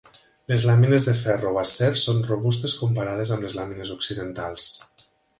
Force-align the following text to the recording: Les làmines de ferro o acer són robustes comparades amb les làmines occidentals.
Les 0.51 0.63
làmines 0.67 1.03
de 1.09 1.13
ferro 1.17 1.51
o 1.57 1.59
acer 1.63 1.89
són 2.03 2.23
robustes 2.29 2.73
comparades 2.79 3.33
amb 3.35 3.45
les 3.47 3.57
làmines 3.59 3.91
occidentals. 3.97 4.71